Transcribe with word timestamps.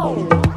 Whoa. 0.00 0.49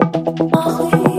Oh, 0.00 1.17